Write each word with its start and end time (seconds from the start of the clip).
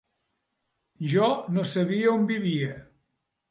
Jo 1.11 1.29
no 1.59 1.67
sabia 1.73 2.17
on 2.17 2.27
vivia. 2.35 2.75